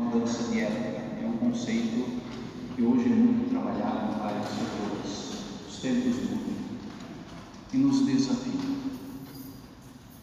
mudança 0.00 0.44
de 0.44 0.60
época. 0.60 1.02
É 1.22 1.26
um 1.26 1.36
conceito 1.36 2.20
que 2.74 2.82
hoje 2.82 3.04
é 3.04 3.14
muito 3.14 3.50
trabalhado 3.50 4.14
em 4.14 4.18
vários 4.18 4.48
setores. 4.48 5.44
Os 5.68 5.76
tempos 5.76 6.16
mudam 6.30 6.60
e 7.72 7.76
nos 7.76 8.06
desafiam. 8.06 8.80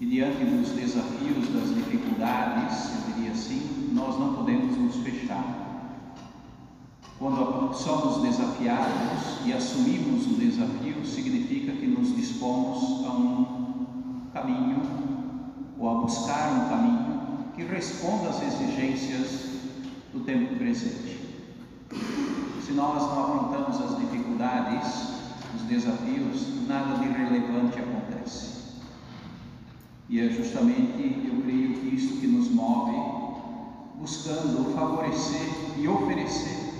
E 0.00 0.06
diante 0.06 0.44
dos 0.44 0.70
desafios, 0.70 1.48
das 1.48 1.74
dificuldades, 1.74 2.90
eu 2.94 3.14
diria 3.14 3.32
assim, 3.32 3.90
nós 3.92 4.18
não 4.18 4.34
podemos 4.34 4.76
nos 4.78 4.96
fechar. 4.96 5.66
Quando 7.18 7.74
somos 7.74 8.22
desafiados 8.22 9.44
e 9.44 9.52
assumimos 9.52 10.26
o 10.26 10.34
desafio, 10.34 11.04
significa 11.04 11.72
que 11.72 11.86
nos 11.86 12.14
dispomos 12.14 13.04
a 13.04 13.10
um 13.10 14.30
caminho 14.32 14.80
ou 15.78 15.90
a 15.90 15.94
buscar 16.00 16.52
um 16.52 16.68
caminho 16.68 17.18
que 17.56 17.64
responda 17.64 18.28
às 18.28 18.40
exigências 18.40 19.47
tempo 20.28 20.56
presente. 20.56 21.18
Se 22.60 22.72
nós 22.72 23.00
não 23.00 23.24
afrontamos 23.24 23.80
as 23.80 23.98
dificuldades, 23.98 25.08
os 25.56 25.62
desafios, 25.62 26.66
nada 26.68 26.98
de 26.98 27.08
relevante 27.08 27.78
acontece. 27.78 28.74
E 30.06 30.20
é 30.20 30.28
justamente, 30.28 31.30
eu 31.32 31.42
creio 31.42 31.72
que 31.72 31.94
isso 31.94 32.20
que 32.20 32.26
nos 32.26 32.50
move, 32.50 32.92
buscando 33.98 34.74
favorecer 34.74 35.48
e 35.78 35.88
oferecer 35.88 36.74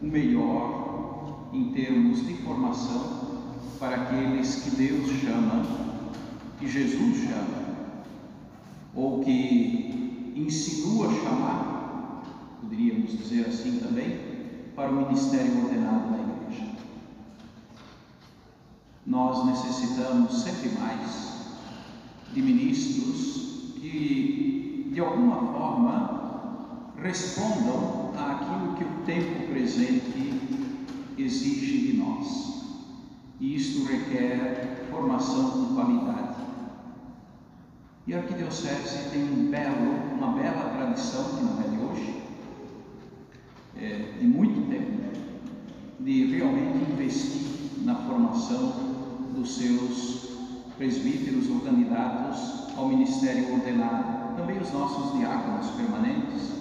o 0.00 0.06
melhor 0.06 1.50
em 1.52 1.72
termos 1.72 2.26
de 2.26 2.32
formação 2.36 3.42
para 3.78 3.96
aqueles 3.96 4.62
que 4.62 4.70
Deus 4.76 5.10
chama, 5.20 5.62
que 6.58 6.66
Jesus 6.66 7.18
chama, 7.18 7.76
ou 8.94 9.20
que 9.20 10.32
insinua 10.34 11.12
chamar, 11.22 11.71
poderíamos 12.62 13.18
dizer 13.18 13.46
assim 13.46 13.78
também, 13.80 14.18
para 14.74 14.90
o 14.90 15.06
ministério 15.06 15.64
ordenado 15.64 16.10
na 16.10 16.18
igreja. 16.18 16.72
Nós 19.04 19.44
necessitamos 19.46 20.42
sempre 20.42 20.70
mais 20.78 21.32
de 22.32 22.40
ministros 22.40 23.74
que, 23.74 24.90
de 24.92 25.00
alguma 25.00 25.36
forma, 25.52 26.92
respondam 27.02 28.12
àquilo 28.16 28.76
que 28.76 28.84
o 28.84 29.04
tempo 29.04 29.48
presente 29.48 30.40
exige 31.18 31.92
de 31.92 31.98
nós. 31.98 32.62
E 33.40 33.56
isto 33.56 33.84
requer 33.84 34.86
formação 34.90 35.50
com 35.50 35.74
qualidade. 35.74 36.36
E 38.06 38.14
a 38.14 38.18
Arquidiocese 38.18 39.10
tem 39.10 39.22
um 39.22 39.50
belo, 39.50 40.14
uma 40.16 40.32
bela 40.32 40.70
tradição, 40.70 41.24
que 41.36 41.44
não 41.44 41.60
é 41.60 41.68
de 41.68 41.76
hoje, 41.76 42.22
é, 43.76 44.18
de 44.18 44.26
muito 44.26 44.68
tempo, 44.68 45.16
de 46.00 46.26
realmente 46.26 46.90
investir 46.90 47.42
na 47.84 47.94
formação 47.94 48.72
dos 49.34 49.56
seus 49.56 50.32
presbíteros 50.76 51.48
ou 51.50 51.60
candidatos 51.60 52.76
ao 52.76 52.88
ministério 52.88 53.52
ordenado. 53.52 54.36
Também 54.36 54.58
os 54.58 54.72
nossos 54.72 55.18
diáconos 55.18 55.66
permanentes 55.72 56.52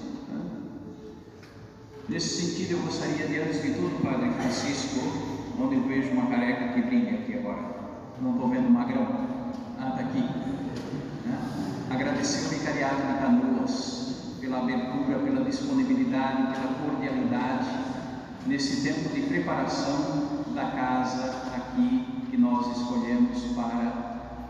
Nesse 2.12 2.42
sentido, 2.42 2.74
eu 2.74 2.80
gostaria 2.80 3.26
de, 3.26 3.40
antes 3.40 3.64
de 3.64 3.72
tudo, 3.72 4.04
Padre 4.04 4.32
Francisco, 4.32 5.00
onde 5.58 5.76
eu 5.76 5.84
vejo 5.84 6.12
uma 6.12 6.26
careca 6.26 6.74
que 6.74 6.82
brilha 6.82 7.20
aqui 7.20 7.36
agora, 7.36 7.74
não 8.22 8.34
estou 8.34 8.50
vendo 8.50 8.70
magrão, 8.70 9.08
ah, 9.80 9.92
está 9.92 10.02
aqui, 10.02 10.20
né? 10.20 11.40
agradecer 11.90 12.48
o 12.48 12.50
Vicariado 12.50 12.98
de 12.98 13.18
Canoas 13.18 14.36
pela 14.42 14.58
abertura, 14.58 15.20
pela 15.20 15.46
disponibilidade, 15.46 16.54
pela 16.54 16.74
cordialidade 16.84 17.70
nesse 18.46 18.82
tempo 18.82 19.08
de 19.16 19.22
preparação 19.22 20.44
da 20.54 20.66
casa 20.66 21.44
aqui 21.56 22.26
que 22.30 22.36
nós 22.36 22.76
escolhemos 22.76 23.42
para 23.56 24.01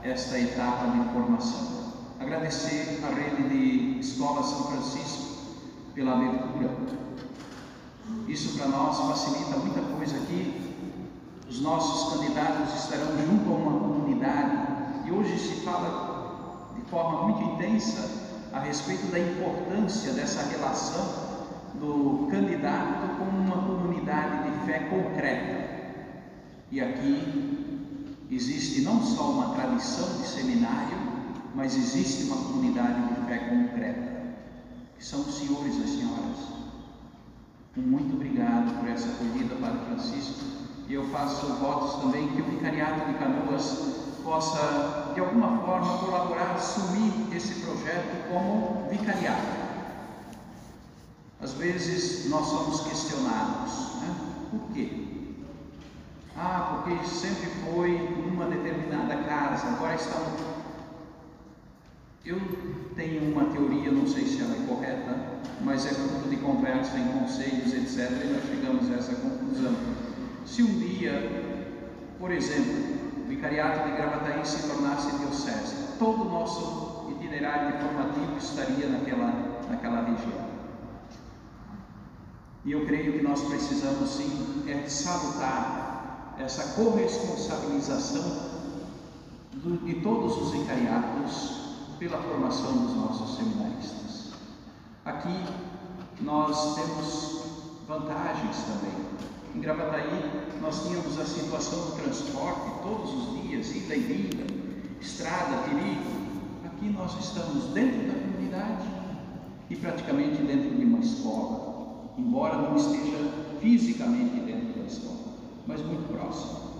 esta 0.04 0.40
etapa 0.40 0.88
de 0.88 1.14
formação. 1.14 1.82
Agradecer 2.20 3.04
a 3.04 3.14
rede 3.14 3.50
de 3.50 4.00
Escola 4.00 4.44
São 4.44 4.66
Francisco 4.66 5.36
pela 5.94 6.14
abertura 6.14 6.92
isso 8.28 8.58
para 8.58 8.68
nós 8.68 8.98
facilita 8.98 9.58
muita 9.58 9.82
coisa 9.82 10.16
aqui. 10.16 10.74
Os 11.50 11.60
nossos 11.60 12.14
candidatos 12.14 12.74
estarão 12.76 13.18
junto 13.18 13.50
a 13.50 13.56
uma 13.58 13.80
comunidade 13.80 14.68
e 15.06 15.12
hoje 15.12 15.38
se 15.38 15.62
fala 15.66 16.72
de 16.76 16.82
forma 16.90 17.28
muito 17.28 17.44
intensa 17.54 18.10
a 18.54 18.60
respeito 18.60 19.12
da 19.12 19.20
importância 19.20 20.14
dessa 20.14 20.44
relação 20.50 21.32
do 21.76 22.30
candidato 22.32 23.18
com 23.18 23.26
uma 23.26 23.58
comunidade 23.64 24.50
de 24.50 24.66
fé 24.66 24.80
concreta. 24.80 25.72
E 26.72 26.80
aqui 26.80 27.61
existe 28.32 28.82
não 28.82 29.04
só 29.04 29.32
uma 29.32 29.54
tradição 29.56 30.08
de 30.18 30.28
seminário, 30.28 30.98
mas 31.54 31.76
existe 31.76 32.24
uma 32.24 32.38
comunidade 32.38 33.08
de 33.08 33.26
fé 33.28 33.38
concreta, 33.38 34.36
que 34.98 35.04
são 35.04 35.22
os 35.22 35.36
senhores 35.36 35.76
e 35.78 35.84
as 35.84 35.90
senhoras 35.90 36.62
muito 37.78 38.16
obrigado 38.16 38.80
por 38.80 38.90
essa 38.90 39.08
acolhida, 39.08 39.56
Padre 39.56 39.86
Francisco. 39.86 40.44
E 40.90 40.94
eu 40.94 41.08
faço 41.10 41.46
votos 41.54 42.02
também 42.02 42.28
que 42.28 42.42
o 42.42 42.46
Vicariato 42.46 43.06
de 43.06 43.18
Canoas 43.18 44.20
possa, 44.24 45.14
de 45.14 45.22
alguma 45.22 45.58
forma, 45.66 45.98
colaborar, 46.00 46.56
assumir 46.56 47.34
esse 47.34 47.62
projeto 47.62 48.30
como 48.30 48.90
vicariato. 48.90 49.62
Às 51.40 51.54
vezes 51.54 52.30
nós 52.30 52.46
somos 52.48 52.82
questionados, 52.82 54.02
né? 54.02 54.16
por 54.52 54.74
quê? 54.74 55.11
Ah, 56.38 56.84
porque 56.84 57.06
sempre 57.08 57.50
foi 57.66 57.98
numa 58.26 58.46
determinada 58.46 59.16
casa, 59.24 59.68
agora 59.68 59.96
estamos. 59.96 60.42
Eu 62.24 62.40
tenho 62.96 63.32
uma 63.32 63.46
teoria, 63.46 63.92
não 63.92 64.08
sei 64.08 64.26
se 64.26 64.42
ela 64.42 64.56
é 64.56 64.68
correta, 64.68 65.18
mas 65.62 65.86
é 65.86 65.90
fruto 65.90 66.30
de 66.30 66.38
conversa 66.38 66.98
em 66.98 67.08
conselhos, 67.20 67.74
etc., 67.74 68.24
e 68.24 68.34
nós 68.34 68.44
chegamos 68.46 68.90
a 68.92 68.96
essa 68.96 69.16
conclusão. 69.16 69.76
Se 70.46 70.64
um 70.64 70.80
dia, 70.80 71.12
por 72.20 72.32
exemplo, 72.32 73.02
o 73.24 73.28
vicariato 73.28 73.90
de 73.90 73.96
Gravataí 73.96 74.46
se 74.46 74.68
tornasse 74.68 75.18
diocese, 75.18 75.76
todo 76.00 76.22
o 76.22 76.30
nosso 76.30 77.12
itinerário 77.12 77.78
formativo 77.80 78.38
estaria 78.38 78.88
naquela, 78.88 79.34
naquela 79.70 80.02
região. 80.02 80.52
E 82.64 82.72
eu 82.72 82.86
creio 82.86 83.14
que 83.14 83.24
nós 83.24 83.42
precisamos 83.42 84.10
sim 84.10 84.64
é 84.68 84.88
salutar 84.88 86.01
essa 86.44 86.74
corresponsabilização 86.74 88.52
de 89.86 89.94
todos 90.02 90.42
os 90.42 90.52
vicariatos 90.52 91.62
pela 92.00 92.18
formação 92.18 92.72
dos 92.78 92.96
nossos 92.96 93.38
seminaristas. 93.38 94.32
Aqui 95.06 95.44
nós 96.22 96.76
temos 96.76 97.42
vantagens 97.88 98.58
também. 98.64 99.06
Em 99.56 99.60
Gravataí 99.60 100.42
nós 100.62 100.88
tínhamos 100.88 101.20
a 101.20 101.26
situação 101.26 101.80
do 101.80 102.02
transporte 102.02 102.72
todos 102.82 103.14
os 103.14 103.42
dias, 103.42 103.76
ida 103.76 103.96
e 103.96 104.00
vinda, 104.00 104.46
estrada, 105.00 105.64
perigo. 105.64 106.22
Aqui 106.66 106.90
nós 106.90 107.20
estamos 107.20 107.66
dentro 107.74 108.08
da 108.08 108.20
comunidade 108.20 108.88
e 109.70 109.76
praticamente 109.76 110.42
dentro 110.42 110.76
de 110.76 110.86
uma 110.86 111.00
escola, 111.00 112.14
embora 112.18 112.58
não 112.58 112.76
esteja 112.76 113.32
fisicamente 113.60 114.40
dentro 114.40 114.80
da 114.80 114.88
escola, 114.88 115.31
mas 115.68 115.82
muito 115.82 116.12
próximo. 116.12 116.72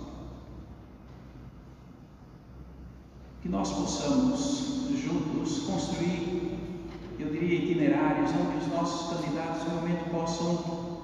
que 3.42 3.48
nós 3.48 3.72
possamos 3.72 4.98
juntos 5.04 5.58
construir, 5.64 6.58
eu 7.18 7.28
diria, 7.28 7.58
itinerários 7.58 8.30
onde 8.30 8.64
os 8.64 8.72
nossos 8.72 9.16
candidatos 9.16 9.66
realmente 9.66 10.08
possam 10.10 11.02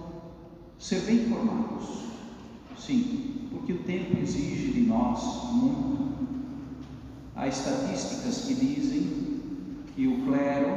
ser 0.79 1.01
bem 1.01 1.29
formados. 1.29 2.05
Sim, 2.79 3.49
porque 3.51 3.73
o 3.73 3.83
tempo 3.83 4.17
exige 4.23 4.73
de 4.73 4.81
nós 4.83 5.21
muito. 5.53 5.99
Há 7.35 7.49
estatísticas 7.49 8.45
que 8.45 8.55
dizem 8.55 9.43
que 9.97 10.07
o 10.07 10.25
clero 10.25 10.69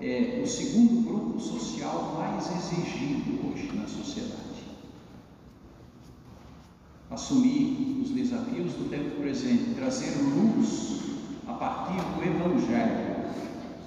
é 0.00 0.42
o 0.42 0.46
segundo 0.46 1.06
grupo 1.06 1.40
social 1.40 2.16
mais 2.18 2.50
exigido 2.50 3.48
hoje 3.48 3.70
na 3.74 3.86
sociedade 3.86 4.53
assumir 7.14 8.00
os 8.02 8.10
desafios 8.10 8.72
do 8.72 8.90
tempo 8.90 9.20
presente, 9.20 9.74
trazer 9.76 10.16
luz 10.20 11.00
a 11.46 11.52
partir 11.52 12.00
do 12.00 12.22
Evangelho 12.22 13.14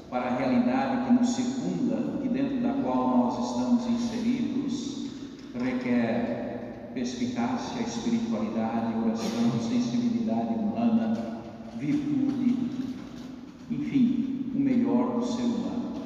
para 0.09 0.27
a 0.27 0.37
realidade 0.37 1.05
que 1.05 1.13
nos 1.13 1.29
circunda 1.29 2.23
e 2.23 2.29
dentro 2.29 2.61
da 2.61 2.73
qual 2.81 3.17
nós 3.17 3.49
estamos 3.49 3.85
inseridos, 3.87 5.07
requer 5.61 6.91
perspicácia, 6.93 7.81
espiritualidade, 7.81 8.97
oração, 8.97 9.51
sensibilidade 9.61 10.53
humana, 10.53 11.41
virtude, 11.77 12.57
enfim, 13.69 14.51
o 14.55 14.59
melhor 14.59 15.19
do 15.19 15.25
ser 15.25 15.43
humano. 15.43 16.01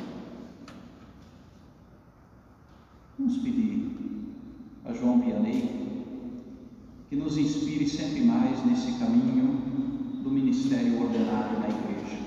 Vamos 3.19 3.37
pedir 3.37 3.91
a 4.83 4.93
João 4.93 5.19
Vianney 5.19 5.80
que 7.11 7.17
nos 7.17 7.37
inspire 7.37 7.85
sempre 7.89 8.21
mais 8.21 8.65
nesse 8.65 8.93
caminho 8.93 9.59
do 10.23 10.31
ministério 10.31 10.97
ordenado 10.97 11.59
na 11.59 11.67
igreja. 11.67 12.17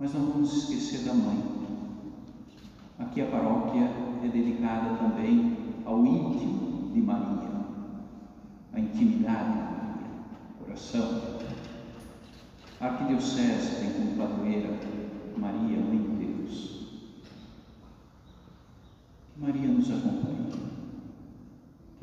Mas 0.00 0.12
não 0.14 0.26
vamos 0.26 0.52
esquecer 0.52 1.04
da 1.04 1.14
mãe. 1.14 1.40
Aqui 2.98 3.20
a 3.20 3.26
paróquia 3.26 3.84
é 4.24 4.26
dedicada 4.26 4.96
também 4.96 5.56
ao 5.84 6.04
íntimo 6.04 6.90
de 6.92 7.00
Maria, 7.00 7.50
a 8.72 8.80
intimidade 8.80 9.52
de 9.52 9.58
Maria, 9.60 10.10
coração. 10.58 11.38
A 12.80 12.86
arquidiocese 12.86 13.76
tem 13.76 13.92
como 13.92 14.16
padroeira 14.16 14.76
Maria, 15.36 15.78
Mãe 15.78 16.02
de 16.02 16.26
Deus. 16.26 16.88
Que 19.32 19.40
Maria 19.40 19.68
nos 19.68 19.88
acompanhe, 19.88 20.67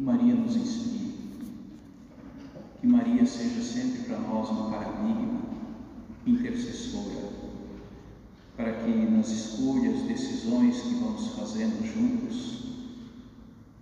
Maria 0.05 0.35
nos 0.35 0.55
inspire, 0.55 1.15
que 2.79 2.85
Maria 2.85 3.25
seja 3.25 3.59
sempre 3.59 4.03
para 4.03 4.19
nós 4.19 4.51
um 4.51 4.69
paradigma 4.69 5.41
intercessora, 6.27 7.31
para 8.55 8.71
que 8.83 8.91
nas 8.91 9.31
escolhas, 9.31 10.03
decisões 10.03 10.79
que 10.79 10.93
vamos 10.93 11.29
fazendo 11.29 11.83
juntos, 11.83 12.65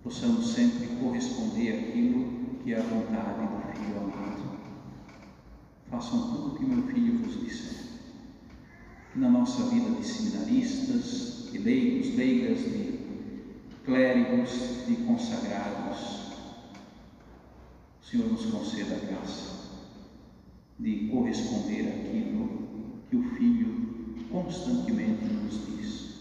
possamos 0.02 0.46
sempre 0.46 0.96
corresponder 0.98 1.90
àquilo 1.90 2.54
que 2.64 2.72
é 2.72 2.78
a 2.78 2.82
vontade 2.82 3.46
do 3.46 3.78
Filho 3.78 3.98
amado. 3.98 4.44
Façam 5.90 6.32
tudo 6.32 6.54
o 6.54 6.56
que 6.56 6.64
meu 6.64 6.84
filho 6.84 7.18
vos 7.18 7.38
disser. 7.38 7.84
Que 9.12 9.18
na 9.18 9.28
nossa 9.28 9.64
vida 9.64 9.90
de 9.90 10.06
seminaristas, 10.06 11.50
de 11.52 11.58
leigos, 11.58 12.16
leigas, 12.16 12.60
de 12.60 12.94
clérigos, 13.84 14.86
de 14.88 14.96
consagrados, 15.04 15.33
Senhor 18.14 18.30
nos 18.30 18.46
conceda 18.46 18.94
a 18.94 19.06
graça 19.06 19.70
de 20.78 21.08
corresponder 21.08 21.88
àquilo 21.88 23.02
que 23.10 23.16
o 23.16 23.24
Filho 23.30 24.28
constantemente 24.30 25.24
nos 25.24 25.66
diz. 25.66 26.20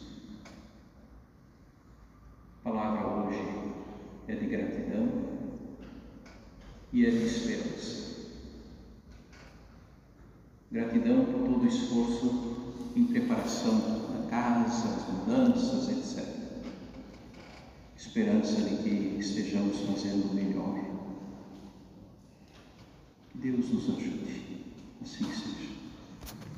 A 2.65 2.71
palavra 2.71 3.27
hoje 3.27 3.43
é 4.27 4.33
de 4.33 4.47
gratidão 4.47 5.07
e 6.91 7.05
é 7.05 7.11
de 7.11 7.25
esperança. 7.25 8.31
Gratidão 10.71 11.25
por 11.25 11.47
todo 11.47 11.63
o 11.63 11.67
esforço 11.67 12.91
em 12.95 13.03
preparação 13.05 13.77
da 14.11 14.27
casa, 14.31 14.95
as 14.95 15.13
mudanças, 15.13 15.89
etc. 15.89 16.27
Esperança 17.95 18.63
de 18.63 18.77
que 18.77 19.19
estejamos 19.19 19.77
fazendo 19.81 20.31
o 20.31 20.33
melhor. 20.33 20.82
Deus 23.43 23.69
nos 23.73 23.89
ajude. 23.89 24.63
Assim 25.01 25.25
seja. 25.25 25.52